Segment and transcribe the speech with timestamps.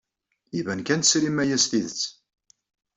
[0.59, 2.01] Iban kan tesrim aya s tidet.